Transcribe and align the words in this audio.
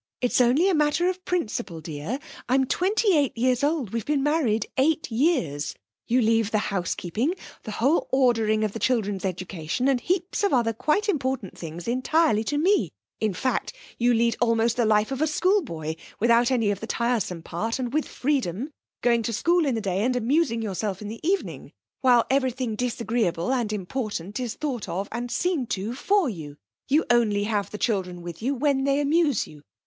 'It's 0.19 0.41
only 0.41 0.67
a 0.67 0.73
matter 0.73 1.07
of 1.09 1.23
principle, 1.25 1.79
dear, 1.79 2.17
I'm 2.49 2.65
twenty 2.65 3.15
eight 3.15 3.37
years 3.37 3.63
old, 3.63 3.91
we've 3.91 4.03
been 4.03 4.23
married 4.23 4.65
eight 4.75 5.11
years; 5.11 5.75
you 6.07 6.21
leave 6.23 6.49
the 6.49 6.57
housekeeping, 6.73 7.35
the 7.61 7.69
whole 7.73 8.07
ordering 8.11 8.63
of 8.63 8.73
the 8.73 8.79
children's 8.79 9.23
education, 9.25 9.87
and 9.87 10.01
heaps 10.01 10.43
of 10.43 10.53
other 10.53 10.73
quite 10.73 11.07
important 11.07 11.55
things, 11.55 11.87
entirely 11.87 12.43
to 12.45 12.57
me; 12.57 12.89
in 13.19 13.31
fact, 13.35 13.73
you 13.99 14.11
lead 14.15 14.35
almost 14.41 14.75
the 14.75 14.87
life 14.87 15.11
of 15.11 15.21
a 15.21 15.27
schoolboy, 15.27 15.93
without 16.19 16.49
any 16.49 16.71
of 16.71 16.79
the 16.79 16.87
tiresome 16.87 17.43
part, 17.43 17.77
and 17.77 17.93
with 17.93 18.07
freedom, 18.07 18.71
going 19.03 19.21
to 19.21 19.31
school 19.31 19.67
in 19.67 19.75
the 19.75 19.81
day 19.81 20.03
and 20.03 20.15
amusing 20.15 20.63
yourself 20.63 21.03
in 21.03 21.09
the 21.09 21.19
evening, 21.21 21.71
while 21.99 22.25
everything 22.27 22.75
disagreeable 22.75 23.53
and 23.53 23.71
important 23.71 24.39
is 24.39 24.55
thought 24.55 24.89
of 24.89 25.07
and 25.11 25.29
seen 25.29 25.67
to 25.67 25.93
for 25.93 26.27
you. 26.27 26.57
You 26.89 27.05
only 27.11 27.43
have 27.43 27.69
the 27.69 27.77
children 27.77 28.23
with 28.23 28.41
you 28.41 28.55
when 28.55 28.83
they 28.83 28.99
amuse 28.99 29.45
you. 29.45 29.61